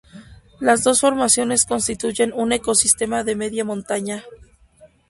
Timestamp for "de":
3.23-3.35